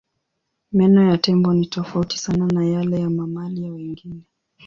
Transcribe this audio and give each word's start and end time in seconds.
Meno 0.71 1.09
ya 1.09 1.17
tembo 1.17 1.53
ni 1.53 1.65
tofauti 1.67 2.17
sana 2.17 2.47
na 2.47 2.65
yale 2.65 2.99
ya 3.01 3.09
mamalia 3.09 3.71
wengine. 3.71 4.21